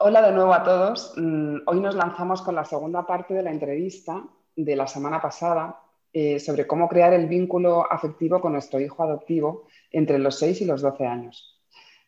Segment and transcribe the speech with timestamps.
[0.00, 1.12] Hola de nuevo a todos.
[1.16, 4.22] Mm, hoy nos lanzamos con la segunda parte de la entrevista
[4.54, 5.80] de la semana pasada
[6.12, 10.64] eh, sobre cómo crear el vínculo afectivo con nuestro hijo adoptivo entre los 6 y
[10.66, 11.60] los 12 años.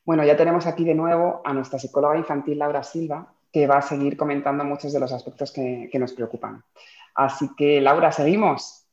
[0.05, 3.83] Bueno, ya tenemos aquí de nuevo a nuestra psicóloga infantil Laura Silva, que va a
[3.83, 6.63] seguir comentando muchos de los aspectos que, nos preocupan.
[7.17, 8.87] Así que, Laura, ¿seguimos?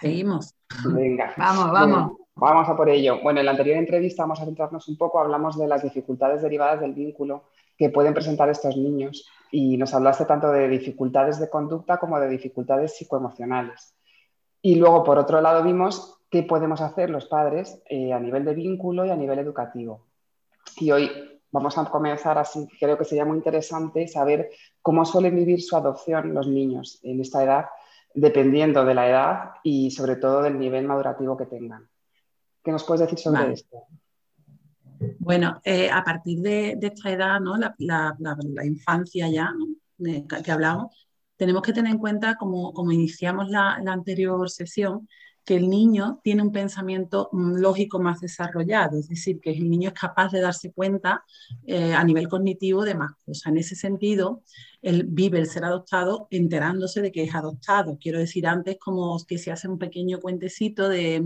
[0.00, 0.54] Seguimos.
[0.86, 1.34] Venga.
[1.36, 2.12] Vamos, vamos.
[2.34, 3.20] vamos a por ello.
[3.22, 6.80] Bueno, en la anterior entrevista vamos a centrarnos un poco, hablamos de las dificultades derivadas
[6.80, 7.44] del vínculo
[7.78, 9.26] que pueden presentar estos niños.
[9.50, 13.94] Y nos hablaste tanto de dificultades de conducta como de dificultades psicoemocionales.
[14.60, 18.54] Y luego, por otro lado, vimos qué podemos hacer los padres eh, a nivel de
[18.54, 20.04] vínculo y a nivel educativo.
[20.76, 21.10] Y hoy
[21.50, 24.50] vamos a comenzar así, creo que sería muy interesante saber
[24.82, 27.66] cómo suelen vivir su adopción los niños en esta edad,
[28.12, 31.88] dependiendo de la edad y sobre todo del nivel madurativo que tengan.
[32.62, 33.86] ¿Qué nos puedes decir sobre esto?
[35.18, 37.56] Bueno, eh, a partir de, esta edad, ¿no?
[37.56, 38.16] la,
[38.64, 39.52] infancia ya
[40.44, 45.08] que hablamos, tenemos que tener en cuenta, como, iniciamos la, la anterior sesión,
[45.48, 49.88] que el niño tiene un pensamiento mm, lógico más desarrollado, es decir, que el niño
[49.88, 51.24] es capaz de darse cuenta
[51.64, 53.46] eh, a nivel cognitivo de más cosas.
[53.46, 54.42] En ese sentido,
[54.82, 57.96] él vive el ser adoptado enterándose de que es adoptado.
[57.98, 61.24] Quiero decir, antes como que se hace un pequeño cuentecito de,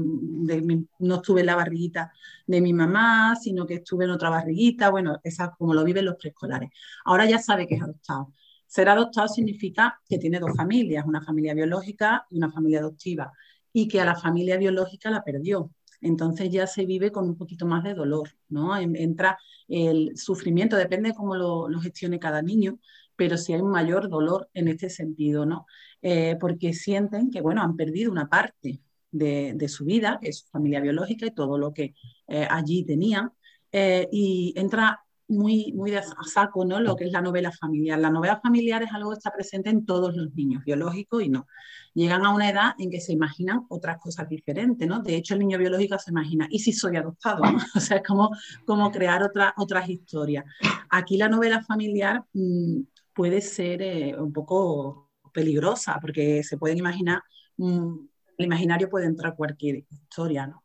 [1.00, 2.12] no estuve en la barriguita
[2.46, 6.14] de mi mamá, sino que estuve en otra barriguita, bueno, esa como lo viven los
[6.14, 6.70] preescolares.
[7.04, 8.32] Ahora ya sabe que es adoptado.
[8.68, 13.32] Ser adoptado significa que tiene dos familias, una familia biológica y una familia adoptiva
[13.72, 15.70] y que a la familia biológica la perdió.
[16.00, 18.76] Entonces ya se vive con un poquito más de dolor, ¿no?
[18.76, 19.38] Entra
[19.68, 22.78] el sufrimiento, depende de cómo lo, gestione cada niño,
[23.16, 25.66] pero sí hay un mayor dolor en este sentido, ¿no?
[26.02, 28.80] Eh, porque sienten que, bueno, han perdido una parte
[29.12, 31.94] de, su vida, que es su familia biológica y todo lo que
[32.26, 33.30] eh, allí tenían,
[33.70, 36.80] eh, y entra muy, muy a saco ¿no?
[36.80, 37.98] lo que es la novela familiar.
[37.98, 41.46] La novela familiar es algo que está presente en todos los niños, biológicos y no.
[41.94, 45.02] Llegan a una edad en que se imaginan otras cosas diferentes, ¿no?
[45.02, 47.42] De hecho, el niño biológico se imagina, ¿y si soy adoptado?
[47.74, 48.30] O sea, es como,
[48.66, 50.44] como crear otra, otras historias.
[50.90, 52.80] Aquí la novela familiar mm,
[53.14, 57.22] puede ser eh, un poco peligrosa, porque se pueden imaginar,
[57.56, 57.94] mm,
[58.38, 60.64] el imaginario puede entrar cualquier historia, ¿no?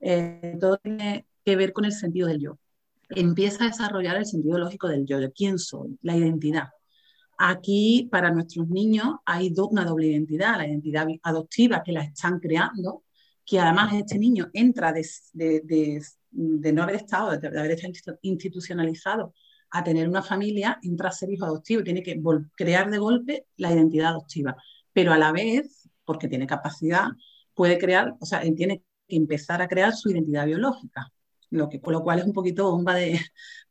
[0.00, 2.58] Eh, todo tiene que ver con el sentido del yo
[3.10, 6.68] empieza a desarrollar el sentido lógico del yo, de quién soy, la identidad.
[7.38, 13.04] Aquí para nuestros niños hay una doble identidad, la identidad adoptiva que la están creando,
[13.44, 19.34] que además este niño entra de, no haber estado, de, haber estado institucionalizado
[19.70, 22.20] a tener una familia, entra a ser hijo adoptivo, tiene que
[22.54, 24.56] crear de golpe la identidad adoptiva,
[24.92, 27.08] pero a la vez, porque tiene capacidad,
[27.54, 31.12] puede crear, o sea, tiene que empezar a crear su identidad biológica
[31.50, 33.20] lo que, con lo cual es un poquito bomba de,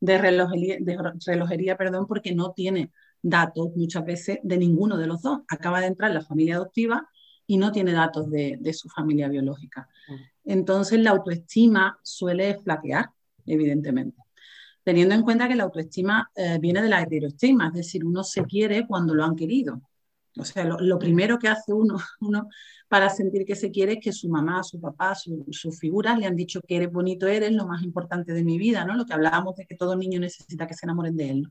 [0.00, 2.90] de, relojería, de relojería, perdón, porque no tiene
[3.22, 5.40] datos muchas veces de ninguno de los dos.
[5.48, 7.08] Acaba de entrar en la familia adoptiva
[7.46, 9.88] y no tiene datos de, de su familia biológica.
[10.08, 10.14] Mm.
[10.44, 13.10] Entonces la autoestima suele flaquear,
[13.46, 14.22] evidentemente.
[14.82, 18.44] Teniendo en cuenta que la autoestima eh, viene de la heteroestima, es decir, uno se
[18.44, 19.82] quiere cuando lo han querido.
[20.36, 22.48] O sea, lo, primero que hace uno, uno
[22.88, 26.36] para sentir que se quiere es que su mamá, su papá, sus figuras le han
[26.36, 28.94] dicho que eres bonito, eres lo más importante de mi vida, ¿no?
[28.94, 31.48] Lo que hablábamos de que todo niño necesita que se enamoren de él.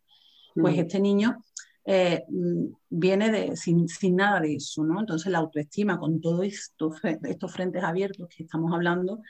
[0.56, 0.80] Pues mm.
[0.80, 1.44] este niño
[1.86, 5.00] eh, mm, viene de, sin, sin, nada de eso, ¿no?
[5.00, 9.22] Entonces la autoestima con todos esto, estos frentes abiertos que estamos hablando,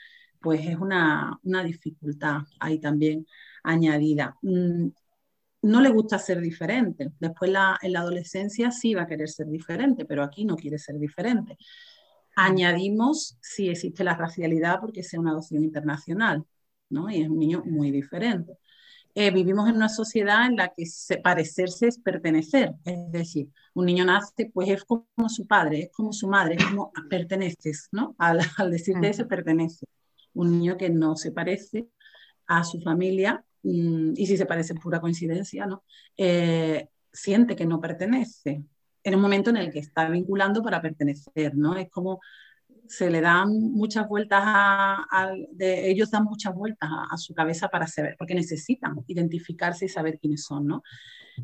[0.42, 3.26] pues es una, una dificultad ahí también
[3.64, 4.36] añadida.
[4.42, 4.90] Mm,
[5.62, 7.12] no le gusta ser diferente.
[7.20, 7.52] Después
[7.82, 11.58] en la adolescencia sí va a querer ser diferente, pero aquí no quiere ser diferente.
[12.36, 16.46] Añadimos si existe la racialidad porque sea una adopción internacional,
[16.90, 17.10] ¿no?
[17.10, 18.58] Y es un niño muy diferente.
[19.16, 20.86] Eh, vivimos en una sociedad en la que
[21.22, 26.14] parecerse es pertenecer, es decir, un niño nace, pues es como su padre, es como
[26.14, 28.16] su madre, es como perteneces, ¿no?
[28.20, 29.86] Al, al decirte eso, pertenece.
[30.34, 31.88] Un niño que no se parece
[32.48, 35.84] a su familia, y si se parece pura coincidencia, ¿no?
[36.18, 38.64] Eh, siente que no pertenece,
[39.04, 41.76] en un momento en el que está vinculando para pertenecer, ¿no?
[41.76, 42.20] Es como
[42.88, 48.16] se le dan muchas vueltas a, ellos dan muchas vueltas a, su cabeza para saber,
[48.18, 50.84] porque necesitan identificarse y saber quiénes son, ¿no?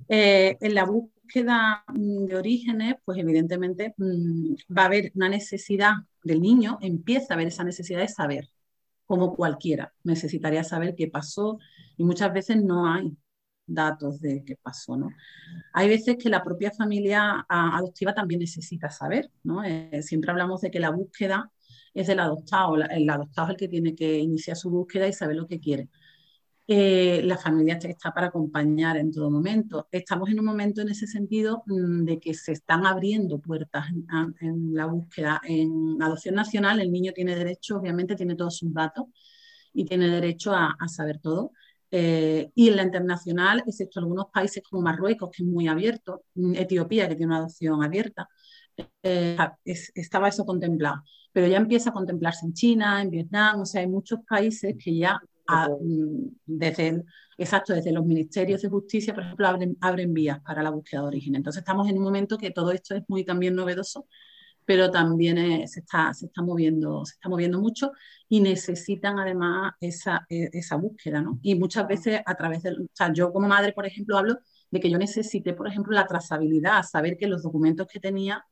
[0.09, 5.93] Eh, en la búsqueda mm, de orígenes, pues evidentemente mm, va a haber una necesidad
[6.23, 8.49] del niño, empieza a haber esa necesidad de saber,
[9.05, 11.59] como cualquiera, necesitaría saber qué pasó
[11.97, 13.15] y muchas veces no hay
[13.67, 15.09] datos de qué pasó, ¿no?
[15.73, 19.63] Hay veces que la propia familia adoptiva también necesita saber, ¿no?
[19.63, 21.51] Eh, siempre hablamos de que la búsqueda
[21.93, 25.37] es del adoptado, el adoptado es el que tiene que iniciar su búsqueda y saber
[25.37, 25.89] lo que quiere.
[26.67, 29.87] Eh, la familia está para acompañar en todo momento.
[29.91, 33.85] Estamos en un momento en ese sentido mm, de que se están abriendo puertas
[34.41, 35.41] en, la búsqueda.
[35.43, 39.05] En adopción nacional el niño tiene derecho, obviamente tiene todos sus datos
[39.73, 41.51] y tiene derecho a saber todo.
[41.97, 47.07] Eh, y en la internacional, excepto algunos países como Marruecos, que es muy abierto, Etiopía,
[47.07, 48.27] que tiene una adopción abierta,
[49.01, 51.03] eh, estaba eso contemplado.
[51.31, 54.97] Pero ya empieza a contemplarse en China, en Vietnam, o sea, hay muchos países que
[54.97, 57.03] ya, mm, desde,
[57.37, 61.07] exacto, desde los ministerios de justicia, por ejemplo, abren, abren vías para la búsqueda de
[61.07, 61.35] origen.
[61.35, 64.07] Entonces estamos en un momento que todo esto es muy también novedoso
[64.65, 67.91] pero también eh, se, está, se, está moviendo, se está moviendo mucho
[68.27, 71.39] y necesitan además esa, e, esa búsqueda, ¿no?
[71.43, 74.39] Y muchas veces a través de, o sea, yo como madre, por ejemplo, hablo
[74.71, 78.43] de que yo necesité, por ejemplo, la trazabilidad, saber que los documentos que tenía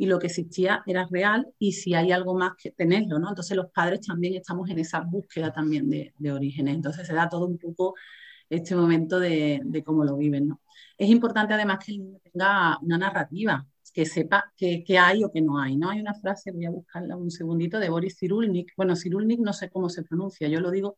[0.00, 3.28] y lo que existía era real y si hay algo más que tenerlo, ¿no?
[3.28, 7.28] Entonces los padres también estamos en esa búsqueda también de, de orígenes, entonces se da
[7.28, 7.94] todo un poco
[8.48, 10.60] este momento de, de cómo lo viven, ¿no?
[10.96, 12.00] Es importante además que
[12.32, 15.76] tenga una narrativa, que sepa qué hay o qué no hay.
[15.76, 15.90] ¿no?
[15.90, 18.72] Hay una frase, voy a buscarla un segundito, de Boris Cyrulnik.
[18.76, 20.96] Bueno, Cyrulnik no sé cómo se pronuncia, yo lo digo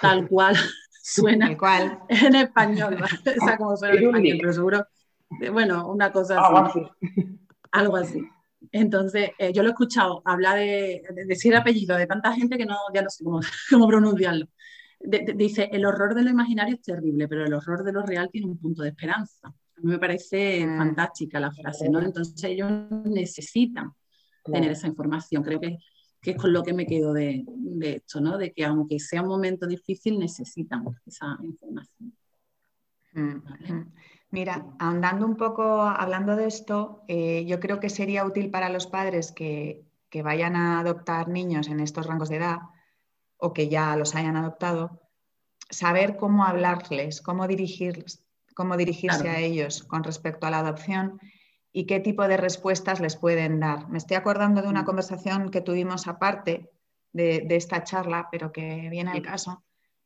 [0.00, 0.56] tal cual
[1.02, 2.00] suena cual.
[2.08, 4.86] en español, o sea, como suena en español, pero seguro,
[5.52, 6.80] bueno, una cosa así.
[7.70, 8.22] Algo así.
[8.70, 12.76] Entonces, eh, yo lo he escuchado hablar de, decir apellido de tanta gente que no,
[12.94, 14.46] ya no sé cómo, cómo pronunciarlo.
[15.00, 18.46] dice, el horror de lo imaginario es terrible, pero el horror de lo real tiene
[18.46, 20.78] un punto de esperanza me parece mm.
[20.78, 22.00] fantástica la frase, ¿no?
[22.00, 23.92] Entonces ellos necesitan
[24.44, 25.42] tener esa información.
[25.42, 25.78] Creo que,
[26.20, 28.38] que, es con lo que me quedo de, de, esto, ¿no?
[28.38, 32.16] De que aunque sea un momento difícil, necesitan esa información.
[33.12, 33.42] Mm,
[33.72, 33.92] mm.
[34.32, 38.86] Mira, ahondando un poco, hablando de esto, eh, yo creo que sería útil para los
[38.86, 42.58] padres que, que vayan a adoptar niños en estos rangos de edad
[43.36, 45.02] o que ya los hayan adoptado,
[45.68, 48.24] saber cómo hablarles, cómo dirigirles,
[48.54, 51.20] cómo dirigirse a ellos con respecto a la adopción
[51.72, 53.88] y qué tipo de respuestas les pueden dar.
[53.88, 54.86] Me estoy acordando de una mm.
[54.86, 56.70] conversación que tuvimos aparte
[57.12, 59.62] de, esta charla, pero que viene al caso.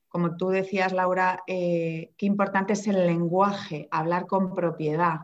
[0.08, 5.20] Como tú decías, Laura, eh, qué importante es el lenguaje, hablar con propiedad.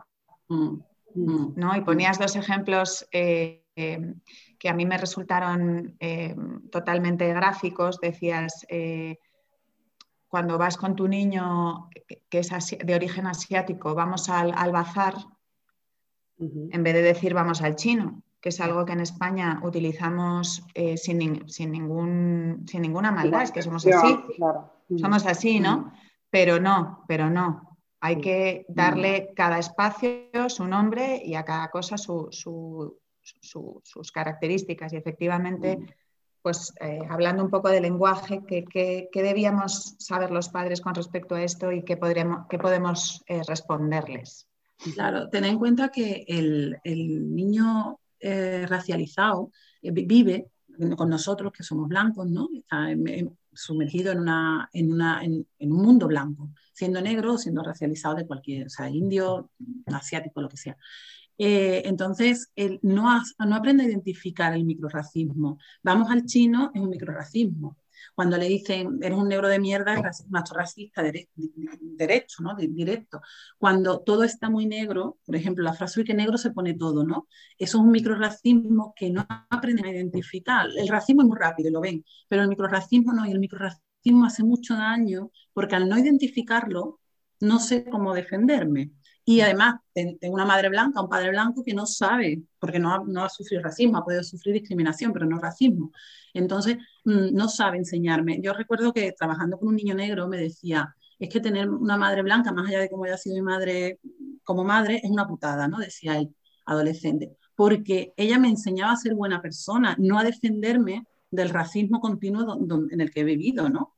[0.49, 0.77] Mm.
[1.15, 1.53] Mm.
[1.55, 1.75] ¿no?
[1.75, 4.13] Y ponías dos ejemplos eh, eh,
[4.59, 5.97] que a mí me resultaron
[6.71, 7.99] totalmente gráficos.
[7.99, 8.65] Decías,
[10.27, 11.89] cuando vas con tu niño
[12.29, 12.49] que es
[12.83, 15.15] de origen asiático, vamos al, bazar,
[16.39, 20.97] en vez de decir vamos al chino, que es algo que en España utilizamos eh,
[20.97, 24.19] sin, ningún, sin ninguna maldad, es que somos así.
[24.97, 25.93] Somos así, ¿no?
[26.29, 27.77] Pero no, pero no.
[28.01, 32.99] Hay que darle cada espacio su nombre y a cada cosa sus
[34.13, 34.91] características.
[34.91, 35.79] Y efectivamente
[36.41, 41.43] pues eh, hablando un poco de lenguaje, ¿qué, debíamos saber los padres con respecto a
[41.43, 44.49] esto y qué, podremos, qué podemos eh, responderles?
[44.93, 49.51] Claro, ten en cuenta que el, niño eh, racializado
[49.81, 50.47] vive
[50.97, 52.49] con nosotros, que somos blancos, ¿no?
[52.55, 52.87] Está
[53.53, 58.25] sumergido en, una, en, una, en, un mundo blanco, siendo negro o siendo racializado de
[58.25, 59.51] cualquier, o sea, indio,
[59.87, 60.77] asiático, lo que sea.
[61.37, 63.03] Eh, entonces, él no,
[63.39, 65.57] no aprende a identificar el microracismo.
[65.81, 67.77] Vamos al chino, es un microracismo.
[68.15, 72.55] Cuando le dicen, eres un negro de mierda, es un acto racista derecho, ¿no?
[72.55, 73.21] directo.
[73.57, 77.27] Cuando todo está muy negro, por ejemplo, la frase que negro se pone todo, ¿no?
[77.57, 80.67] Eso es un microracismo que no aprenden a identificar.
[80.75, 84.43] El racismo es muy rápido, lo ven, pero el microracismo no, y el microracismo hace
[84.43, 86.99] mucho daño porque al no identificarlo,
[87.39, 88.91] no sé cómo defenderme.
[89.25, 93.03] Y además, tengo una madre blanca, un padre blanco que no sabe, porque no ha,
[93.05, 95.91] no ha sufrido racismo, ha podido sufrir discriminación, pero no racismo.
[96.33, 98.39] Entonces, mm, no sabe enseñarme.
[98.41, 102.21] Yo recuerdo que trabajando con un niño negro me decía, es que tener una madre
[102.21, 103.99] blanca, más allá de cómo haya sido mi madre
[104.43, 105.77] como madre, es una putada, ¿no?
[105.77, 107.37] Decía el adolescente.
[107.55, 112.57] Porque ella me enseñaba a ser buena persona, no a defenderme del racismo continuo
[112.91, 113.93] en el que he vivido, ¿no?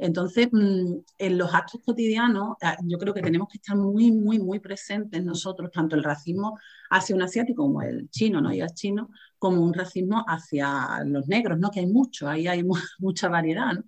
[0.00, 4.38] Entonces, mm, en los actos cotidianos, ah, yo creo que tenemos que estar muy, muy,
[4.38, 8.52] muy presentes nosotros, tanto el racismo hacia un asiático como el chino, ¿no?
[8.52, 11.70] Y el chino, como un racismo hacia los negros, ¿no?
[11.70, 12.64] Que hay mucho, ahí hay
[12.98, 13.84] mucha variedad, ¿no?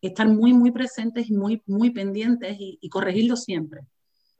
[0.00, 3.82] Estar muy, muy presentes y muy, muy pendientes y, y corregirlo siempre.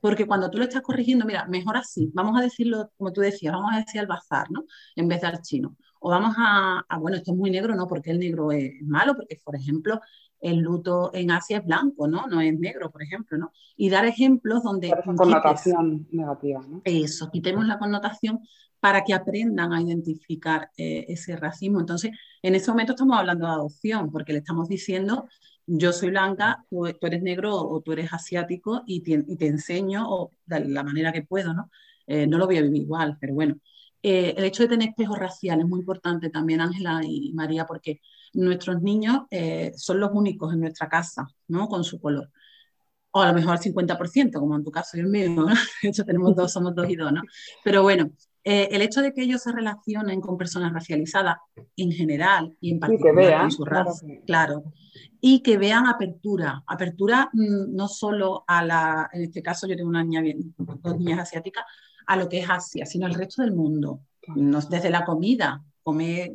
[0.00, 3.52] Porque cuando tú lo estás corrigiendo, mira, mejor así, vamos a decirlo como tú decías,
[3.52, 4.64] vamos a decir al bazar, ¿no?
[4.94, 5.76] En vez de al chino.
[6.00, 7.88] O vamos a, a, bueno, esto es muy negro, ¿no?
[7.88, 10.00] Porque el negro es malo, porque, por ejemplo,
[10.40, 12.26] el luto en Asia es blanco, ¿no?
[12.26, 13.52] No es negro, por ejemplo, ¿no?
[13.76, 14.88] Y dar ejemplos donde...
[14.88, 16.82] Esa connotación negativa, ¿no?
[16.84, 18.40] Eso, quitemos la connotación
[18.80, 21.80] para que aprendan a identificar eh, ese racismo.
[21.80, 25.26] Entonces, en ese momento estamos hablando de adopción, porque le estamos diciendo,
[25.66, 30.08] yo soy blanca, tú, eres negro o tú eres asiático y te, y te enseño
[30.08, 31.70] o de la manera que puedo, ¿no?
[32.06, 33.56] Eh, no lo voy a vivir igual, pero bueno.
[34.02, 38.00] Eh, el hecho de tener espejos raciales es muy importante también, Ángela y María, porque
[38.34, 41.68] nuestros niños eh, son los únicos en nuestra casa, ¿no?
[41.68, 42.30] Con su color.
[43.10, 45.46] O a lo mejor el 50%, como en tu caso y el mío, ¿no?
[45.82, 47.22] De hecho, tenemos dos, somos dos y dos, ¿no?
[47.64, 48.10] Pero bueno,
[48.44, 51.36] eh, el hecho de que ellos se relacionen con personas racializadas
[51.76, 54.64] en general y en particular con su raza, claro,
[55.20, 59.90] y que vean apertura, apertura mm, no solo a la, en este caso yo tengo
[59.90, 61.64] una niña bien, dos niñas asiáticas,
[62.06, 64.00] a lo que es Asia, sino al resto del mundo,
[64.70, 66.32] desde la comida, comer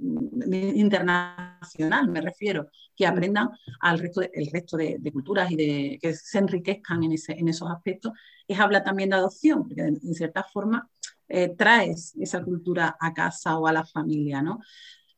[0.76, 3.50] internacional, me refiero, que aprendan
[3.82, 7.48] al resto de, el resto de, culturas y de, que se enriquezcan en, ese, en
[7.50, 8.14] esos aspectos,
[8.48, 10.90] es hablar también de adopción, porque en, cierta forma
[11.30, 14.60] eh, traes esa cultura a casa o a la familia, ¿no?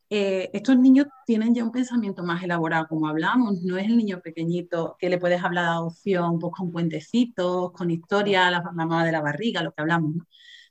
[0.09, 4.19] Eh, estos niños tienen ya un pensamiento más elaborado, como hablamos, no es el niño
[4.21, 9.05] pequeñito que le puedes hablar de adopción pues, con cuentecitos, con historia, la, la mamá
[9.05, 10.25] de la barriga, lo que hablamos, ¿no?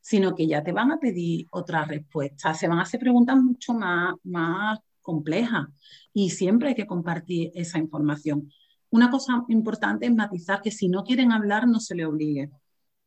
[0.04, 2.52] Sino que ya te van a pedir otra respuesta.
[2.52, 5.66] Se van a hacer preguntas mucho más, más complejas
[6.12, 8.52] y siempre hay que compartir esa información.
[8.90, 12.50] Una cosa importante es matizar que si no quieren hablar, no se le obligue.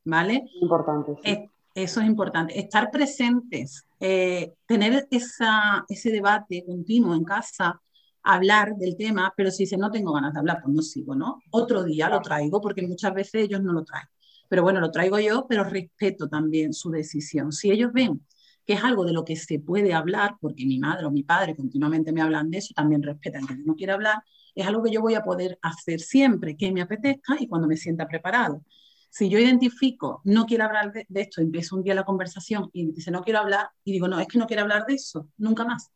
[0.05, 0.45] ¿Vale?
[0.59, 1.51] Importante.
[1.75, 2.59] eso es importante.
[2.59, 7.79] Estar presentes, eh, tener esa, ese debate continuo en casa,
[8.23, 11.43] hablar del tema, pero si dice no tengo ganas de hablar, pues no sigo, ¿no?
[11.51, 14.07] Otro día lo traigo porque muchas veces ellos no lo traen
[14.49, 17.51] pero bueno, lo traigo yo, pero respeto también su decisión.
[17.51, 18.21] Si ellos ven
[18.67, 21.55] que es algo de lo que se puede hablar, porque mi madre o mi padre
[21.55, 24.21] continuamente me hablan de eso, también respetan que no quiero hablar,
[24.53, 27.77] es algo que yo voy a poder hacer siempre que me apetezca y cuando me
[27.77, 28.63] sienta preparado.
[29.09, 33.09] Si yo identifico, no quiero hablar de, esto, empiezo un día la conversación y dice,
[33.09, 35.89] no quiero hablar, y digo, no, es que no quiero hablar de eso, nunca más.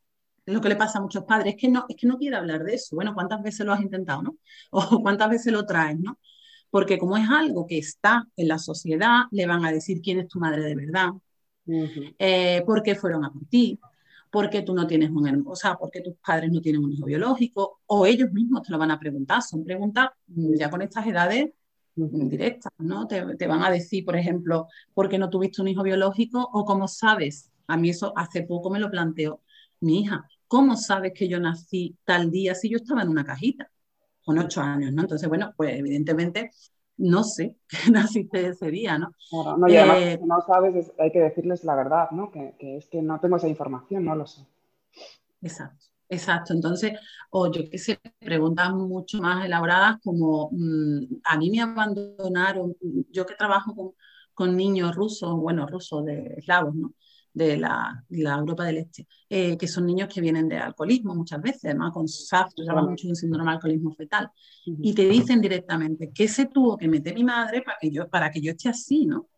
[0.46, 2.38] Es lo que le pasa a muchos padres, es que no, es que no quiero
[2.38, 2.96] hablar de eso.
[2.96, 4.38] Bueno, ¿cuántas veces lo has intentado, no?
[4.72, 6.20] O cuántas veces lo traes, ¿no?
[6.72, 10.28] Porque como es algo que está en la sociedad, le van a decir quién es
[10.28, 11.10] tu madre de verdad,
[12.18, 13.80] eh, por qué fueron a por ti,
[14.32, 17.06] porque tú no tienes un hermano, o sea, porque tus padres no tienen un hijo
[17.06, 21.06] biológico, o ellos mismos te lo van a preguntar, son preguntas mm, ya con estas
[21.06, 21.52] edades
[21.96, 23.06] directas, ¿no?
[23.06, 26.50] Te, te, van a decir, por ejemplo, ¿por qué no tuviste un hijo biológico?
[26.54, 29.42] O cómo sabes, a mí eso hace poco me lo planteó
[29.82, 33.70] mi hija, ¿cómo sabes que yo nací tal día si yo estaba en una cajita?
[34.24, 35.02] Con ocho años, ¿no?
[35.02, 36.52] Entonces, bueno, pues evidentemente
[36.98, 39.14] no sé qué naciste ese día, ¿no?
[39.30, 42.32] Claro, no, y además, eh, si no sabes, hay que decirles la verdad, ¿no?
[42.32, 44.46] Que, que, es que no tengo esa información, no lo sé.
[45.42, 46.54] Exacto, exacto.
[46.54, 46.94] Entonces,
[47.32, 52.76] o yo qué sé, preguntas mucho más elaboradas como, mmm, a mí me abandonaron,
[53.10, 53.92] yo que trabajo con,
[54.34, 56.94] con niños rusos, bueno, rusos de eslavos, ¿no?
[57.34, 61.42] De la, la Europa del Este, eh, que son niños que vienen de alcoholismo muchas
[61.42, 64.30] veces, además con SAF, trabajo mucho en síndrome de alcoholismo fetal,
[64.66, 68.30] y te dicen directamente, ¿qué se tuvo que meter mi madre para que yo, para
[68.32, 69.20] que yo esté así, no?
[69.20, 69.30] O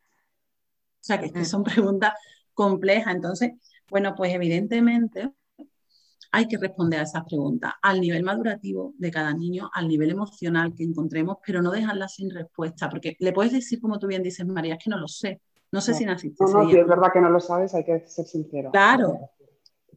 [0.99, 2.13] sea, que, que son preguntas
[2.53, 3.13] complejas.
[3.13, 3.51] Entonces,
[3.89, 5.31] bueno, pues evidentemente
[6.31, 10.73] hay que responder a esas preguntas al nivel madurativo de cada niño, al nivel emocional
[10.73, 14.45] que encontremos, pero no dejarlas sin respuesta, porque le puedes decir, como tú bien dices,
[14.47, 15.41] María, es que no lo sé,
[15.73, 16.43] no sé si naciste.
[16.43, 18.69] No, no, si es verdad que no lo sabes, hay que ser sincero.
[18.71, 19.17] Claro,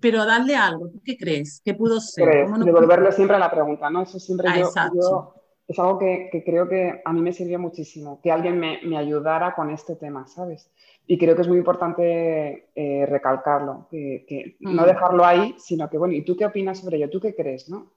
[0.01, 1.61] pero darle algo, ¿tú qué crees?
[1.63, 2.49] ¿Qué pudo ser?
[2.49, 4.03] Devolverle siempre a la pregunta, ¿no?
[4.03, 5.35] Eso siempre ah, yo,
[5.69, 8.97] es algo que, que, creo que a mí me sirvió muchísimo, que alguien me, me,
[8.97, 10.71] ayudara con este tema, ¿sabes?
[11.07, 14.87] Y creo que es muy importante eh, recalcarlo, que, que no mm.
[14.87, 17.11] dejarlo ahí, sino que, bueno, ¿y tú qué opinas sobre ello?
[17.11, 17.93] ¿Tú qué crees, no?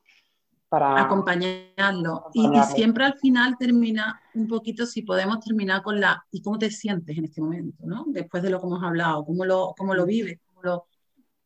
[0.70, 2.28] Para acompañarlo.
[2.34, 6.70] Y, siempre al final termina un poquito, si podemos terminar con la, ¿y cómo te
[6.70, 7.84] sientes en este momento?
[7.86, 8.06] ¿no?
[8.08, 10.40] Después de lo que hemos hablado, ¿cómo lo, cómo lo vives?
[10.62, 10.86] lo,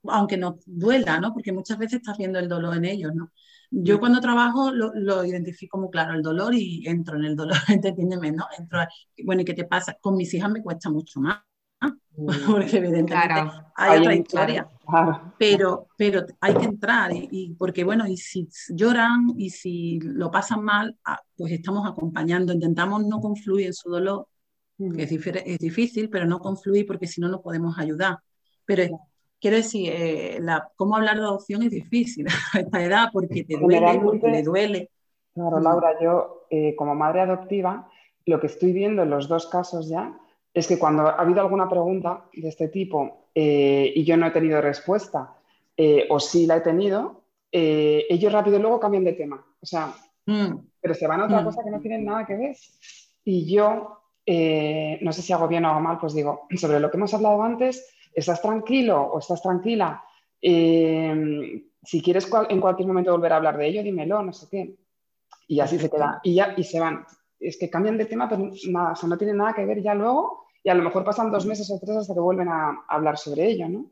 [0.05, 1.33] aunque nos duela, ¿no?
[1.33, 3.13] porque muchas veces estás viendo el dolor en ellos.
[3.15, 3.31] ¿no?
[3.71, 7.57] Yo cuando trabajo lo, lo identifico muy claro, el dolor, y entro en el dolor,
[7.69, 8.45] entiéndeme, ¿no?
[8.57, 8.79] Entro,
[9.23, 9.97] bueno, ¿y qué te pasa?
[9.99, 11.39] Con mis hijas me cuesta mucho más,
[12.47, 14.67] porque evidentemente hay, otra historia.
[15.37, 20.63] Pero, pero hay que entrar, y, porque bueno, y si lloran y si lo pasan
[20.63, 24.27] mal, ah, pues estamos acompañando, intentamos no confluir en su dolor,
[24.77, 28.17] que es, es, difícil, pero no confluir porque si no, no podemos ayudar.
[28.65, 28.83] Pero
[29.39, 33.57] quiero decir, eh, la, cómo hablar de adopción es difícil a esta edad porque te
[33.57, 34.91] duele, porque le duele.
[35.33, 37.89] Claro, Laura, yo eh, como madre adoptiva,
[38.25, 40.19] lo que estoy viendo en los dos casos ya
[40.53, 44.31] es que cuando ha habido alguna pregunta de este tipo eh, y yo no he
[44.31, 45.33] tenido respuesta
[45.75, 49.43] eh, o sí la he tenido, eh, ellos rápido luego cambian de tema.
[49.60, 49.93] O sea,
[50.25, 50.53] mm.
[50.79, 51.45] pero se van a otra mm.
[51.45, 52.55] cosa que no tienen nada que ver.
[53.25, 56.98] Y yo, no sé si hago bien o hago mal, pues digo, sobre lo que
[56.98, 60.03] hemos hablado antes, ¿estás tranquilo o estás tranquila?
[60.41, 64.75] si quieres en cualquier momento volver a hablar de ello, dímelo, no sé qué.
[65.48, 66.19] Y así se queda.
[66.22, 67.05] Y ya, y se van.
[67.39, 69.95] Es que cambian de tema, pero nada, o sea, no tienen nada que ver ya
[69.95, 73.17] luego y a lo mejor pasan dos meses o tres hasta que vuelven a, hablar
[73.17, 73.91] sobre ello, ¿no?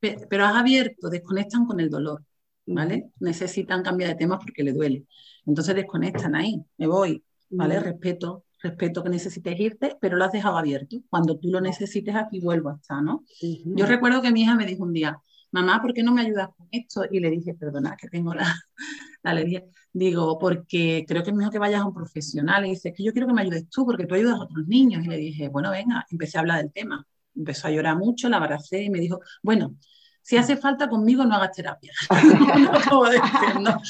[0.00, 2.24] Pero, has abierto, desconectan con el dolor,
[2.66, 3.12] ¿vale?
[3.20, 5.06] Necesitan cambiar de tema porque le duele.
[5.46, 7.78] Entonces desconectan ahí, me voy, ¿vale?
[7.78, 10.96] Respeto, respeto que necesites irte, pero lo has dejado abierto.
[11.08, 13.24] Cuando tú lo necesites, aquí vuelvo a estar, ¿no?
[13.40, 15.20] Yo recuerdo que mi hija me dijo un día,
[15.52, 17.04] mamá, ¿por qué no me ayudas con esto?
[17.08, 18.52] Y le dije, perdona, que tengo la,
[19.22, 19.64] la alegría.
[19.92, 22.66] Digo, porque creo que es mejor que vayas a un profesional.
[22.66, 25.04] Y dice, que yo quiero que me ayudes tú, porque tú ayudas a otros niños.
[25.04, 27.06] Y le dije, bueno, venga, empecé a hablar del tema.
[27.34, 29.76] Empezó a llorar mucho, la abracé y me dijo, bueno,
[30.22, 31.92] si hace falta conmigo, no hagas terapia.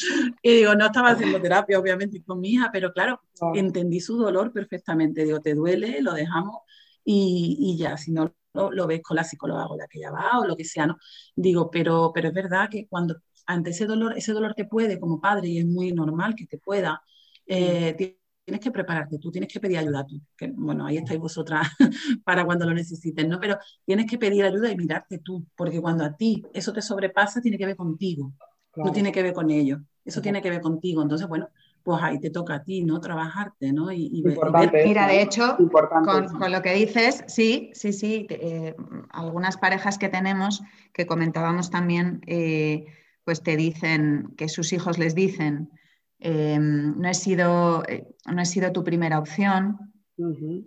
[0.43, 3.21] Y digo, no estaba haciendo terapia, obviamente, con mi hija, pero claro,
[3.55, 5.25] entendí su dolor perfectamente.
[5.25, 6.61] Digo, te duele, lo dejamos
[7.05, 10.41] y, y ya, si no lo, ves con la psicóloga con la que ya va
[10.41, 10.99] o lo que sea, ¿no?
[11.35, 15.21] Digo, pero, pero es verdad que cuando ante ese dolor, ese dolor te puede como
[15.21, 17.03] padre y es muy normal que te pueda,
[17.47, 21.69] eh, tienes que prepararte, tú tienes que pedir ayuda, tú, que, bueno, ahí estáis vosotras
[22.25, 23.39] para cuando lo necesites, ¿no?
[23.41, 27.41] Pero tienes que pedir ayuda y mirarte tú, porque cuando a ti eso te sobrepasa,
[27.41, 28.33] tiene que ver contigo,
[28.77, 31.49] no tiene que ver con ellos, eso tiene que ver contigo, entonces, bueno,
[31.83, 33.01] pues ahí te toca a ti, ¿no?
[33.01, 33.93] Trabajarte, ¿no?
[33.93, 34.23] Y,
[34.85, 35.57] Mira, de hecho,
[36.39, 38.75] con, lo que dices, sí, sí, sí, eh,
[39.11, 42.87] algunas parejas que tenemos, que comentábamos también, eh,
[43.25, 45.71] pues te dicen, que sus hijos les dicen,
[46.19, 49.93] em, no, he sido, eh, no he sido tu primera opción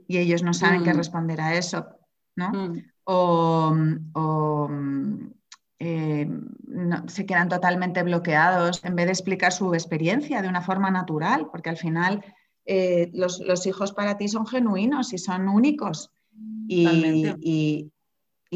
[0.08, 0.98] y ellos no saben qué mm.
[0.98, 1.86] responder a eso,
[2.36, 2.52] ¿no?
[2.52, 2.92] Mm.
[3.06, 4.68] O,
[5.80, 6.50] em,
[7.08, 11.70] se quedan totalmente bloqueados en vez de explicar su experiencia de una forma natural, porque
[11.70, 12.24] al final
[12.66, 16.12] eh, los, hijos para ti son genuinos y son únicos.
[16.68, 17.92] y, y,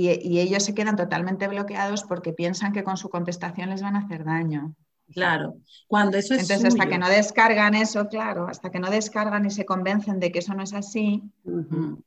[0.08, 4.24] ellos se quedan totalmente bloqueados porque piensan que con su contestación les van a hacer
[4.24, 4.76] daño.
[5.14, 5.58] Claro,
[5.88, 9.50] cuando eso es Entonces, hasta que no descargan eso, claro, hasta que no descargan y
[9.50, 11.24] se convencen de que eso no es así,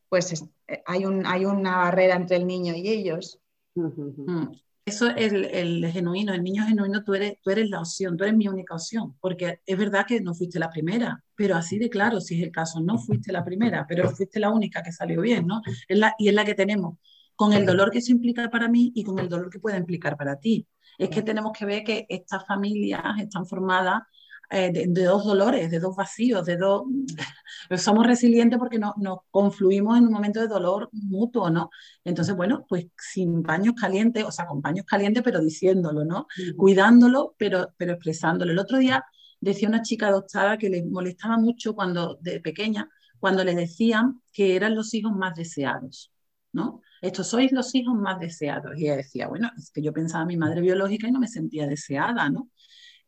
[0.08, 3.40] pues eh, hay, un, hay una barrera entre el niño y ellos.
[3.74, 4.52] Mm.
[4.84, 8.36] Eso es el, genuino, el niño genuino, tú eres, tú eres la opción, tú eres
[8.36, 12.20] mi única opción, porque es verdad que no fuiste la primera, pero así de claro,
[12.20, 15.46] si es el caso, no fuiste la primera, pero fuiste la única que salió bien,
[15.46, 15.62] ¿no?
[15.86, 16.98] Es la, y es la que tenemos
[17.42, 20.16] con el dolor que eso implica para mí y con el dolor que puede implicar
[20.16, 20.64] para ti.
[20.96, 24.02] Es que tenemos que ver que estas familias están formadas
[24.48, 26.84] eh, de, dos dolores, de dos vacíos, de dos...
[27.76, 31.70] Somos resilientes porque nos no confluimos en un momento de dolor mutuo, ¿no?
[32.04, 36.28] Entonces, bueno, pues sin paños calientes, o sea, con paños calientes, pero diciéndolo, ¿no?
[36.56, 38.52] Cuidándolo, pero, pero expresándolo.
[38.52, 39.04] El otro día
[39.40, 44.54] decía una chica adoptada que le molestaba mucho cuando, de pequeña, cuando le decían que
[44.54, 46.12] eran los hijos más deseados,
[46.52, 46.82] ¿no?
[47.02, 48.78] Estos sois los hijos más deseados.
[48.78, 51.26] Y ella decía, bueno, es que yo pensaba en mi madre biológica y no me
[51.26, 52.48] sentía deseada, ¿no?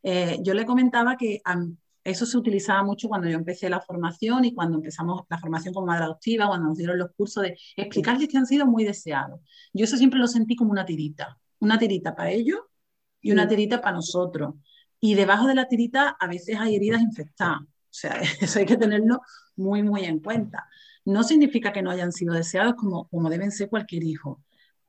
[0.03, 1.41] Eh, yo le comentaba que
[2.03, 5.87] eso se utilizaba mucho cuando yo empecé la formación y cuando empezamos la formación como
[5.87, 9.39] madre adoptiva, cuando nos dieron los cursos de explicarles que han sido muy deseados.
[9.73, 12.59] Yo eso siempre lo sentí como una tirita, una tirita para ellos
[13.21, 14.55] y una tirita para nosotros.
[14.99, 17.61] Y debajo de la tirita a veces hay heridas infectadas.
[17.61, 19.21] O sea, eso hay que tenerlo
[19.55, 20.67] muy, muy en cuenta
[21.05, 24.41] no significa que no hayan sido deseados como, como deben ser cualquier hijo,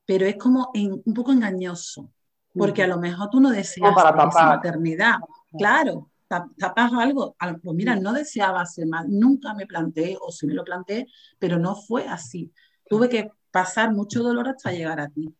[0.04, 2.10] pero es como un poco engañoso,
[2.54, 5.16] porque a lo mejor tú no deseas esa maternidad.
[5.58, 7.36] Claro, tapas algo.
[7.62, 11.06] Pues mira, no deseaba ser más, nunca me planteé, o sí me lo planteé,
[11.38, 12.50] pero no fue así.
[12.88, 15.34] Tuve que pasar mucho dolor hasta llegar a ti.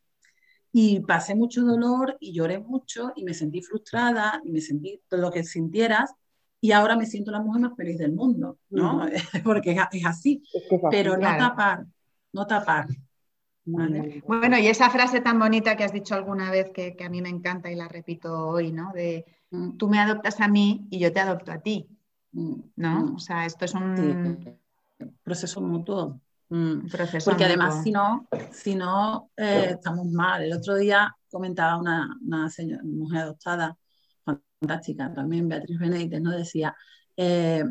[0.72, 5.20] Y pasé mucho dolor y lloré mucho y me sentí frustrada y me sentí todo
[5.20, 6.12] lo que sintieras
[6.60, 9.06] y ahora me siento la mujer más feliz del mundo, ¿no?
[9.44, 10.42] Porque es, así,
[10.90, 11.86] pero no tapar,
[12.32, 12.86] no tapar.
[13.64, 17.20] Bueno, y esa frase tan bonita que has dicho alguna vez que, que, a mí
[17.20, 18.92] me encanta y la repito hoy, ¿no?
[18.92, 19.76] De mm.
[19.76, 21.88] tú me adoptas a mí y yo te adopto a ti,
[22.32, 23.00] ¿no?
[23.00, 23.14] Mm.
[23.16, 24.58] O sea, esto es un
[25.22, 26.20] proceso mutuo.
[26.48, 26.86] Mm,
[27.24, 30.44] porque además, si no, si no eh, estamos mal.
[30.44, 32.48] El otro día comentaba una, una
[32.84, 33.76] mujer adoptada,
[34.60, 36.30] fantástica, también Beatriz Benítez, ¿no?
[36.30, 36.74] Decía,
[37.16, 37.64] eh,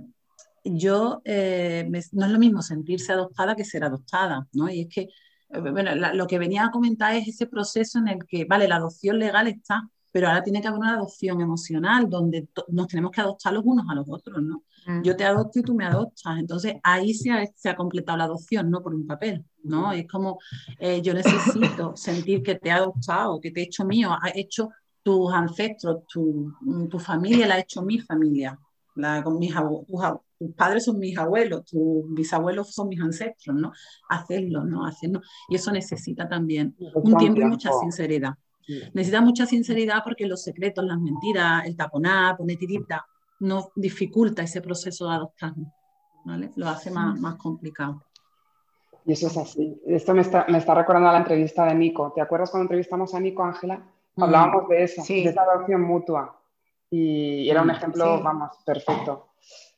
[0.64, 4.70] yo, eh, no es lo mismo sentirse adoptada que ser adoptada, ¿no?
[4.70, 5.10] Y es que,
[5.50, 9.20] bueno, lo que venía a comentar es ese proceso en el que, vale, la adopción
[9.20, 13.54] legal está, pero ahora tiene que haber una adopción emocional donde nos tenemos que adoptar
[13.54, 14.64] los unos a los otros, ¿no?
[14.88, 15.04] Mm.
[15.04, 16.40] Yo te adopto y tú me adoptas.
[16.40, 19.92] Entonces ahí se ha, se ha completado la adopción, no por un papel, ¿no?
[19.92, 20.40] Es como
[20.80, 24.70] eh, yo necesito sentir que te he adoptado, que te he hecho mío, ha hecho
[25.06, 26.52] tus ancestros, tu,
[26.90, 28.60] tu familia la ha hecho mi familia.
[28.96, 33.72] La, con mis tus, padres son mis abuelos, tus bisabuelos son mis ancestros, ¿no?
[34.10, 34.84] Hacerlo, ¿no?
[34.84, 35.22] Hacerlo.
[35.48, 38.34] Y eso necesita también un tiempo y mucha sinceridad.
[38.96, 43.06] Necesita mucha sinceridad porque los secretos, las mentiras, el taponar, poner tirita,
[43.42, 45.54] no dificulta ese proceso de adoptar,
[46.26, 46.50] ¿vale?
[46.56, 48.02] Lo hace más, más complicado.
[49.06, 49.80] Y eso es así.
[49.86, 52.12] Esto me está, me está, recordando a la entrevista de Nico.
[52.16, 53.84] ¿Te acuerdas cuando entrevistamos a Nico, Ángela?
[54.18, 56.40] Hablábamos de eso, de esa adopción mutua.
[56.90, 59.28] Y era un mm, ejemplo, vamos, perfecto.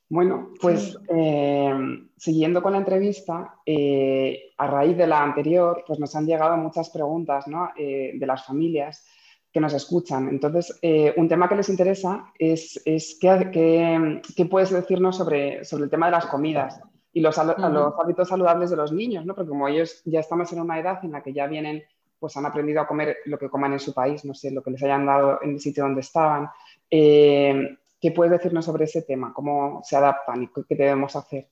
[0.10, 1.74] Bueno, pues eh,
[2.16, 6.90] siguiendo con la entrevista, eh, a raíz de la anterior, pues nos han llegado muchas
[6.90, 7.46] preguntas
[7.76, 9.06] eh, de las familias
[9.52, 10.30] que nos escuchan.
[10.30, 10.80] Entonces,
[11.18, 12.80] un tema que les interesa es,
[13.20, 16.80] ¿qué, puedes decirnos sobre, sobre el tema de las comidas
[17.12, 19.34] y los, los hábitos saludables de los niños, ¿no?
[19.34, 21.84] porque como ellos ya estamos en una edad en la que ya vienen,
[22.20, 24.72] pues han aprendido a comer lo que coman en su país, no sé, lo que
[24.72, 26.50] les hayan dado en el sitio donde estaban.
[26.90, 29.34] ¿Qué puedes decirnos sobre ese tema?
[29.34, 31.50] ¿Cómo se adaptan y qué debemos hacer?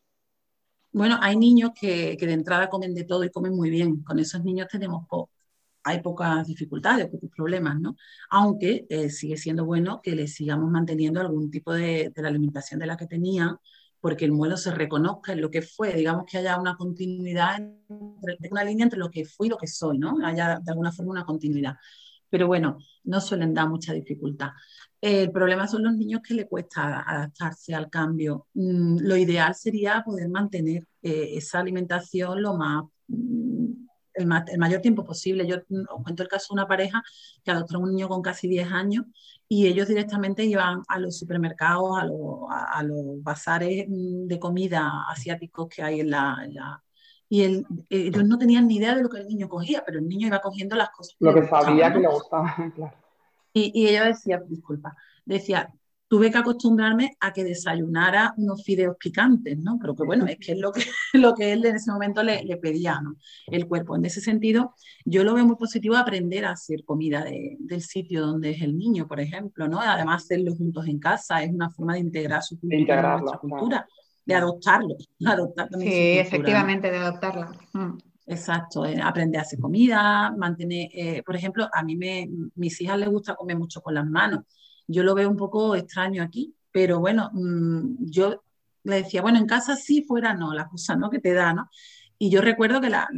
[0.91, 4.01] Bueno, hay niños que, de entrada comen de todo y comen muy bien.
[4.03, 5.05] Con esos niños tenemos
[5.83, 7.95] hay pocas dificultades, pocos problemas, ¿no?
[8.29, 12.87] Aunque eh, sigue siendo bueno que les sigamos manteniendo algún tipo de, la alimentación de
[12.87, 13.57] la que tenían,
[14.05, 18.63] porque el muelo se reconozca en lo que fue, digamos que haya una continuidad, una
[18.63, 20.23] línea entre lo que fui y lo que soy, ¿no?
[20.23, 21.73] Haya de alguna forma una continuidad.
[22.29, 24.49] Pero bueno, no suelen dar mucha dificultad.
[25.01, 28.45] El problema son los niños que le cuesta adaptarse al cambio.
[28.53, 32.83] Mm, lo ideal sería poder mantener eh, esa alimentación lo más,
[34.17, 35.47] mm, el, mayor tiempo posible.
[35.47, 37.03] Yo mm, os cuento el caso de una pareja
[37.43, 39.05] que adoptó a un niño con casi 10 años
[39.47, 45.99] y ellos directamente iban a los supermercados, a, los, bazares de comida asiáticos que hay
[45.99, 46.81] en la,
[47.29, 50.27] y ellos no tenían ni idea de lo que el niño cogía, pero el niño
[50.27, 51.15] iba cogiendo las cosas.
[51.19, 52.93] Lo que, sabía que le gustaba, claro.
[53.57, 55.73] Y, ella decía, disculpa, decía,
[56.07, 59.77] tuve que acostumbrarme a que desayunara unos fideos picantes, ¿no?
[59.79, 62.43] Pero que bueno, es que es lo que, lo que él en ese momento le,
[62.43, 63.15] le pedía, ¿no?
[63.47, 63.95] El cuerpo.
[63.95, 68.51] En ese sentido, yo lo veo muy positivo aprender a hacer comida del sitio donde
[68.51, 69.79] es el niño, por ejemplo, ¿no?
[69.81, 73.87] Además, hacerlo juntos en casa es una forma de integrar su cultura nuestra cultura,
[74.25, 75.79] de adoptarlo, adoptarlo.
[75.79, 77.51] Sí, efectivamente, de adoptarla.
[77.73, 77.97] Mm.
[78.27, 82.97] Exacto, eh, aprender a hacer comida, mantener, eh, por ejemplo, a mí me, mis hijas
[82.97, 84.45] les gusta comer mucho con las manos.
[84.87, 88.43] Yo lo veo un poco extraño aquí, pero bueno, mm, yo
[88.83, 91.09] le decía, bueno, en casa sí, fuera no, la cosa ¿no?
[91.09, 91.69] que te da, ¿no?
[92.17, 93.09] Y yo recuerdo que la,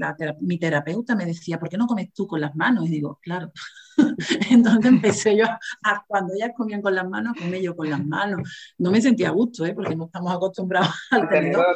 [0.41, 2.87] mi terapeuta me decía, ¿por qué no comes tú con las manos?
[2.87, 3.51] Y digo, claro.
[4.49, 8.73] Entonces empecé yo, a, cuando ellas comían con las manos, comí yo con las manos.
[8.79, 9.75] No me sentía a gusto, ¿eh?
[9.75, 11.75] porque no estamos acostumbrados al tenedor.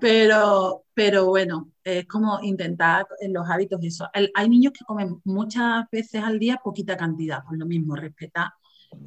[0.00, 4.08] Pero, pero bueno, es como intentar en los hábitos eso.
[4.12, 8.50] hay niños que comen muchas veces al día poquita cantidad, por lo mismo, respetar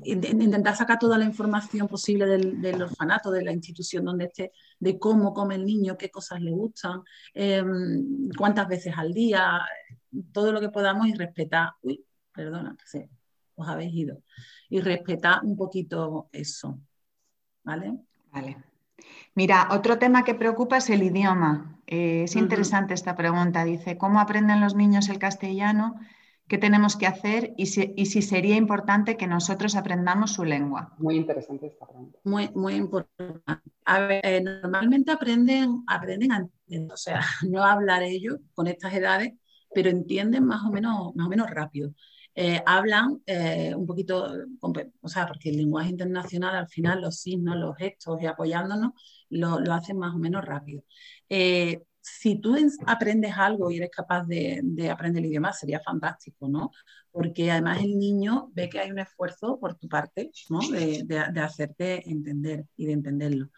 [0.04, 5.34] intentar sacar toda la información posible del, orfanato, de la institución donde esté, de cómo
[5.34, 7.02] come el niño, qué cosas le gustan,
[7.34, 9.62] em, cuántas veces al día,
[10.32, 13.10] todo lo que podamos y respetar, uy, perdona, que
[13.56, 14.21] os habéis ido,
[14.69, 16.80] y respetar un poquito eso,
[17.63, 17.98] ¿vale?
[18.32, 18.58] Vale.
[19.34, 21.80] Mira, otro tema que preocupa es el idioma.
[21.88, 23.63] Eh, es interesante esta pregunta.
[23.63, 26.00] Dice, ¿cómo aprenden los niños el castellano
[26.47, 30.93] qué tenemos que hacer y si, sería importante que nosotros aprendamos su lengua.
[30.99, 32.19] Muy interesante esta pregunta.
[32.23, 33.34] Muy, muy importante.
[34.23, 36.47] Eh, normalmente aprenden, aprenden a
[36.91, 39.34] o sea, no hablar ellos con estas edades,
[39.73, 41.93] pero entienden más o menos, más o menos rápido.
[42.38, 44.29] Eh, hablan eh, un poquito,
[44.60, 48.91] o sea, porque el lenguaje internacional al final, los signos, los gestos y apoyándonos,
[49.29, 50.84] lo, lo hacen más o menos rápido
[52.06, 56.70] si tú aprendes algo y eres capaz de, aprender el idioma, sería fantástico, ¿no?
[57.12, 60.60] Porque además el niño ve que hay un esfuerzo por tu parte, ¿no?
[60.60, 63.50] De, hacerte entender y de entenderlo.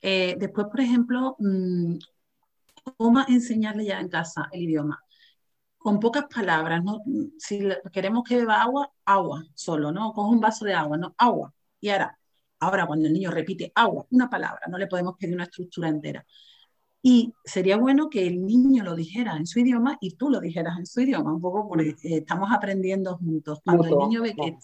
[0.00, 1.96] Eh, después, por ejemplo, mm,
[2.96, 5.02] ¿cómo enseñarle ya en casa el idioma?
[5.76, 7.02] Con pocas palabras, ¿no?
[7.38, 10.12] Si queremos que beba agua, agua solo, ¿no?
[10.12, 11.14] Coge un vaso de agua, ¿no?
[11.18, 11.52] Agua.
[11.80, 12.16] Y ahora,
[12.60, 16.24] ahora cuando el niño repite agua, una palabra, no le podemos pedir una estructura entera
[17.00, 20.78] Y sería bueno que el niño lo dijera en su idioma y tú lo dijeras
[20.78, 23.60] en su idioma, un poco porque eh, estamos aprendiendo juntos.
[23.64, 24.56] Cuando el niño ve que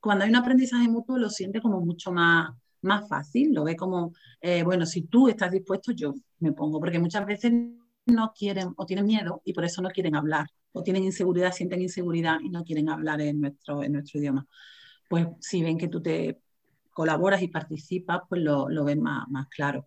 [0.00, 2.50] cuando hay un aprendizaje mutuo lo siente como mucho más,
[2.82, 6.98] más fácil, lo ve como, eh, bueno, si tú estás dispuesto, yo me pongo, porque
[6.98, 7.52] muchas veces
[8.06, 11.80] no quieren o tienen miedo y por eso no quieren hablar, o tienen inseguridad, sienten
[11.82, 14.46] inseguridad y no quieren hablar en nuestro, en nuestro idioma.
[15.08, 16.40] Pues si ven que tú te
[16.90, 19.86] colaboras y participas, pues lo, lo ven más, más claro.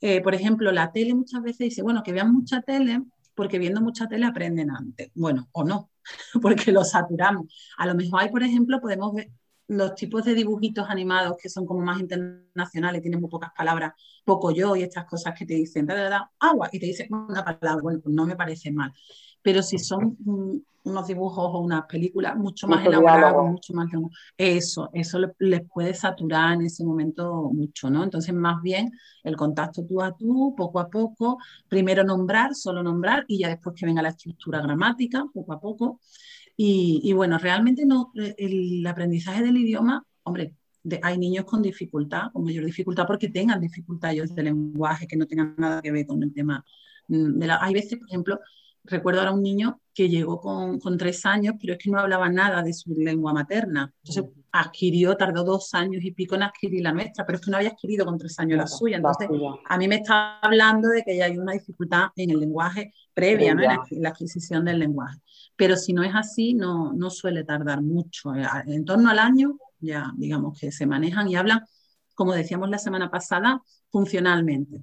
[0.00, 3.02] Eh, por ejemplo, la tele muchas veces dice, bueno, que vean mucha tele,
[3.34, 5.10] porque viendo mucha tele aprenden antes.
[5.14, 5.90] Bueno, o no,
[6.42, 7.46] porque lo saturamos.
[7.76, 9.30] A lo mejor hay, por ejemplo, podemos ver
[9.68, 13.92] los tipos de dibujitos animados que son como más internacionales, tienen muy pocas palabras,
[14.24, 17.82] poco yo y estas cosas que te dicen, da, agua, y te dicen una palabra,
[17.82, 18.94] bueno, pues no me parece mal
[19.42, 20.16] pero si son
[20.88, 23.88] unos dibujos o unas películas mucho más elaboradas, mucho más
[24.36, 28.04] eso, eso les puede saturar en ese momento mucho, ¿no?
[28.04, 28.92] Entonces, más bien
[29.24, 33.74] el contacto tú a tú, poco a poco, primero nombrar, solo nombrar, y ya después
[33.78, 36.00] que venga la estructura gramática, poco a poco.
[36.60, 40.54] Y, bueno, realmente no, el aprendizaje del idioma, hombre,
[41.02, 45.54] hay niños con dificultad, con mayor dificultad porque tengan dificultades de lenguaje que no tengan
[45.58, 46.64] nada que ver con el tema.
[47.08, 48.40] Mm, de la, hay veces, por ejemplo,
[48.88, 52.28] recuerdo ahora un niño que llegó con, con, tres años, pero es que no hablaba
[52.28, 53.92] nada de su lengua materna.
[54.02, 57.56] Entonces adquirió, tardó dos años y pico en adquirir la nuestra, pero es que no
[57.56, 58.96] había adquirido con tres años la suya.
[58.96, 59.28] Entonces,
[59.68, 63.54] a mí me está hablando de que ya hay una dificultad en el lenguaje previa,
[63.54, 63.62] ¿no?
[63.62, 65.18] en, la, adquisición del lenguaje.
[65.56, 68.34] Pero si no es así, no, no suele tardar mucho.
[68.34, 71.60] Eh, en torno al año, ya digamos que se manejan y hablan,
[72.14, 74.82] como decíamos la semana pasada, funcionalmente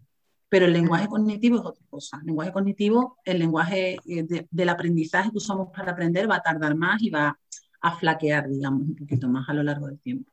[0.55, 2.17] pero el lenguaje cognitivo es otra cosa.
[2.21, 6.75] El lenguaje cognitivo, el lenguaje eh, del aprendizaje que usamos para aprender va a tardar
[6.75, 7.37] más y va
[7.81, 10.31] a flaquear, digamos, un poquito más a lo largo del tiempo.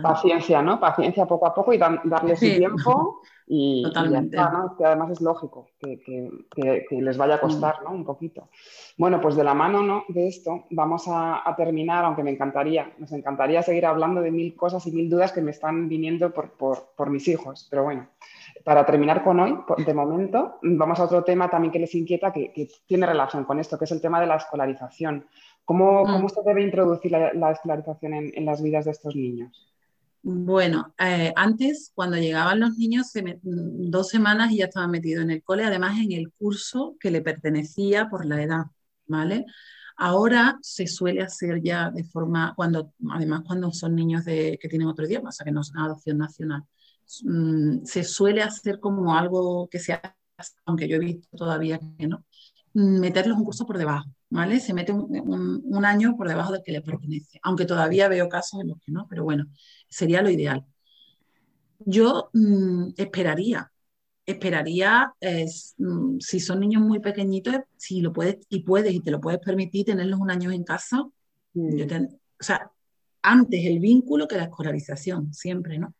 [0.00, 0.78] Paciencia, ¿no?
[0.78, 4.36] Paciencia poco a poco y darle su tiempo y, Totalmente.
[4.78, 6.30] Que además es lógico que,
[6.90, 7.90] les vaya a costar, ¿no?
[7.90, 8.50] Un poquito.
[8.96, 10.04] Bueno, pues de la mano ¿no?
[10.06, 14.86] de esto vamos a, terminar, aunque me encantaría, nos encantaría seguir hablando de mil cosas
[14.86, 18.06] y mil dudas que me están viniendo por, por mis hijos, pero bueno,
[18.64, 22.68] para terminar con hoy, de momento, vamos a otro tema también que les inquieta, que,
[22.86, 25.26] tiene relación con esto, que es el tema de la escolarización.
[25.64, 26.28] ¿Cómo, mm.
[26.28, 29.68] se debe introducir la, escolarización en, las vidas de estos niños?
[30.22, 35.42] Bueno, eh, antes, cuando llegaban los niños, dos semanas y ya estaban metidos en el
[35.42, 38.64] cole, además en el curso que le pertenecía por la edad,
[39.06, 39.46] ¿vale?
[39.96, 44.86] Ahora se suele hacer ya de forma, cuando, además cuando son niños de, que tienen
[44.88, 46.62] otro idioma, o sea, que no son adopción nacional.
[47.24, 52.06] Mm, se suele hacer como algo que se hace, aunque yo he visto todavía que
[52.06, 52.24] no,
[52.74, 54.60] mm, meterlos un curso por debajo, ¿vale?
[54.60, 58.68] Se mete un, año por debajo del que le pertenece, aunque todavía veo casos en
[58.68, 59.46] los que no, pero bueno,
[59.88, 60.64] sería lo ideal.
[61.80, 63.70] Yo mm, esperaría,
[64.26, 65.14] esperaría,
[66.20, 69.86] si son niños muy pequeñitos, si lo puedes y puedes y te lo puedes permitir
[69.86, 71.12] tenerlos un año en casa, o
[72.40, 72.70] sea,
[73.22, 75.94] antes el vínculo que la escolarización, siempre, ¿no?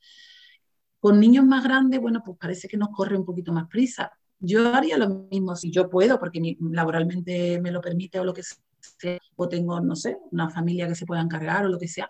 [1.00, 4.10] Con niños más grandes, bueno, pues parece que nos corre un poquito más prisa.
[4.40, 8.42] Yo haría lo mismo si yo puedo, porque laboralmente me lo permite o lo que
[8.42, 12.08] sea, o tengo, no sé, una familia que se pueda encargar o lo que sea.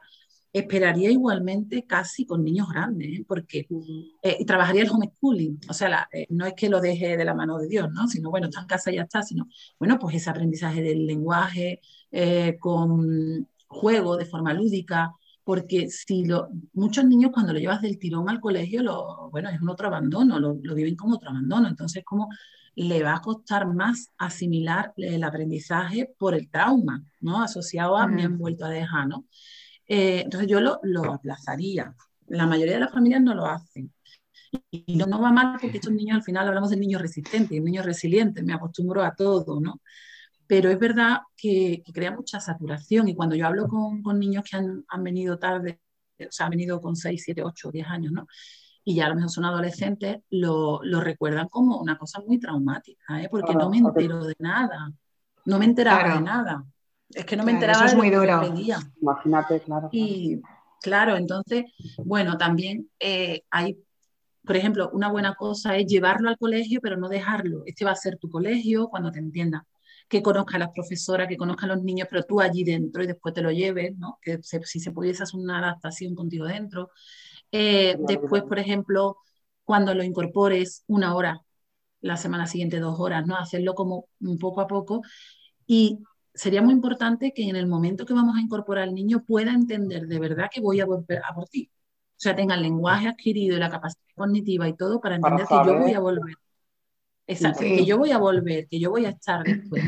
[0.53, 3.25] Esperaría igualmente casi con niños grandes, ¿eh?
[3.27, 3.67] porque
[4.23, 5.61] eh, trabajaría el homeschooling.
[5.69, 8.09] O sea, eh, no es que lo deje de la mano de Dios, ¿no?
[8.09, 9.47] Sino, bueno, está en casa y ya está, sino,
[9.79, 11.81] bueno, pues ese aprendizaje del lenguaje
[12.59, 15.13] con juego de forma lúdica,
[15.49, 19.59] porque si lo, muchos niños cuando lo llevas del tirón al colegio, lo, bueno, es
[19.63, 22.29] un otro abandono, lo, lo viven como otro abandono, entonces como
[22.75, 27.41] le va a costar más asimilar el aprendizaje por el trauma, ¿no?
[27.41, 29.25] Asociado a me han vuelto a dejar, ¿no?
[29.87, 31.95] Eh, entonces yo lo, lo, aplazaría.
[32.27, 33.91] La mayoría de las familias no lo hacen.
[34.71, 37.61] Y no, no va mal porque estos niños al final hablamos de niños resistentes y
[37.61, 39.81] niños resilientes, me acostumbro a todo, ¿no?
[40.49, 44.57] Pero es verdad que, crea mucha saturación y cuando yo hablo con, con niños que
[44.57, 45.79] han, han, venido tarde,
[46.19, 48.27] o sea, han venido con 6, 7, 8, 10 años, ¿no?
[48.83, 53.23] Y ya a lo mejor son adolescentes, lo, lo recuerdan como una cosa muy traumática,
[53.23, 53.29] ¿eh?
[53.31, 54.91] Porque no me entero de nada,
[55.45, 56.65] no me enteraba de nada.
[57.11, 58.17] Es que no me enteraba eso es muy de.
[59.03, 59.91] Imagínate, claro.
[59.93, 60.41] Y
[60.81, 61.67] claro, entonces,
[62.05, 63.79] bueno, también eh, hay
[64.47, 67.65] por ejemplo, una buena cosa es llevarlo al colegio, pero no dejarlo.
[67.67, 69.67] Este va a ser tu colegio cuando te entienda
[70.09, 73.07] que conozca a las profesoras, que conozca a los niños, pero tú allí dentro y
[73.07, 74.19] después te lo lleves, ¿no?
[74.23, 76.91] Que si se pudiese hacer una adaptación contigo dentro.
[77.53, 79.19] Eh, después, por ejemplo,
[79.65, 81.43] cuando lo incorpores una hora,
[82.01, 83.37] la semana siguiente dos horas, ¿no?
[83.37, 85.03] Hacerlo como un poco a poco.
[85.67, 85.99] Y
[86.35, 90.07] sería muy importante que en el momento que vamos a incorporar al niño pueda entender
[90.07, 91.71] de verdad que voy a volver a por ti.
[91.73, 95.55] O sea, tenga el lenguaje adquirido y la capacidad cognitiva y todo para entender que
[95.67, 96.35] yo voy a volver
[97.29, 99.83] Exacto, que yo voy a volver, que yo voy a estar después.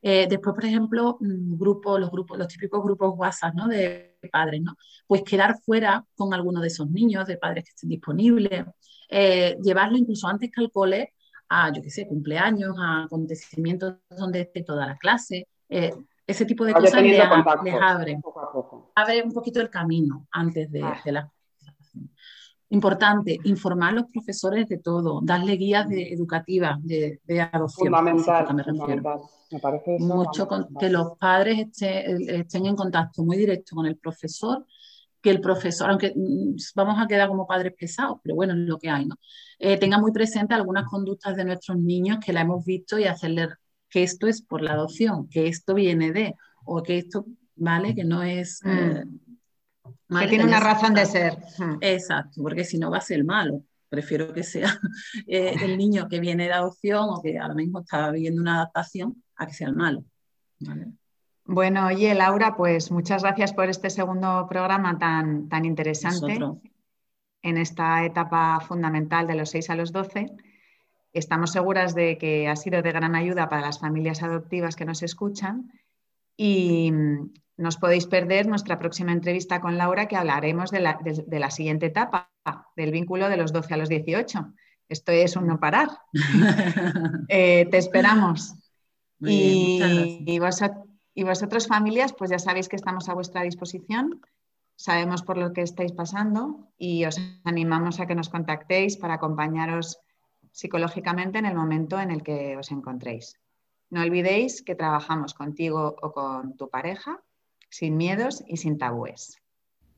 [0.00, 3.66] Eh, después, por ejemplo, mm, grupos, los grupos, los típicos grupos WhatsApp, ¿no?
[3.66, 4.76] De padres, ¿no?
[5.08, 8.64] Pues quedar fuera con alguno de esos niños, de padres que estén disponibles,
[9.08, 11.14] eh, llevarlo incluso antes que al cole
[11.48, 15.48] a, yo qué sé, cumpleaños, a acontecimientos donde esté toda la clase.
[15.68, 15.92] Eh,
[16.24, 18.20] ese tipo de cosas les, abre,
[18.94, 21.00] abre un poquito el camino antes de, ah.
[21.04, 21.32] de la
[22.70, 27.18] Importante, informar a los profesores de todo, darle guías educativas de,
[27.50, 27.86] adopción.
[27.86, 28.54] Fundamental,
[29.50, 30.46] me, parece Mucho
[30.78, 34.66] que los padres estén, en contacto muy directo con el profesor,
[35.22, 38.78] que el profesor, aunque mm, vamos a quedar como padres pesados, pero bueno, es lo
[38.78, 39.16] que hay, ¿no?
[39.58, 43.48] Eh, tenga muy presente algunas conductas de nuestros niños que la hemos visto y hacerle
[43.88, 46.34] que esto es por la adopción, que esto viene de,
[46.66, 47.24] o que esto,
[47.56, 47.94] ¿vale?
[47.94, 48.60] Que no es...
[48.62, 48.68] Mm.
[48.68, 49.04] Eh,
[50.08, 51.38] que tiene una razón de ser.
[51.80, 53.62] Exacto, porque si no va a ser malo.
[53.88, 54.78] Prefiero que sea
[55.26, 59.22] eh, el niño que viene de adopción o que ahora mismo está viviendo una adaptación
[59.36, 60.04] a que sea el malo.
[61.44, 66.38] Bueno, oye, Laura, pues muchas gracias por este segundo programa tan, tan interesante
[67.42, 70.26] en esta etapa fundamental de los 6 a los 12.
[71.14, 75.02] Estamos seguras de que ha sido de gran ayuda para las familias adoptivas que nos
[75.02, 75.72] escuchan
[76.38, 76.92] y,
[77.58, 82.30] nos podéis perder nuestra próxima entrevista con Laura, que hablaremos de la, siguiente etapa,
[82.76, 84.54] del vínculo de los 12 a los 18.
[84.88, 85.88] Esto es un no parar.
[87.28, 88.54] Eh, te esperamos.
[89.20, 94.20] y, y, vosotros, familias, pues ya sabéis que estamos a vuestra disposición.
[94.76, 99.98] Sabemos por lo que estáis pasando y os animamos a que nos contactéis para acompañaros
[100.52, 103.36] psicológicamente en el momento en el que os encontréis.
[103.90, 107.22] No olvidéis que trabajamos contigo o con tu pareja
[107.70, 109.38] sin miedos y sin tabúes.